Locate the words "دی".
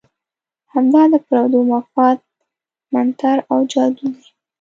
4.15-4.23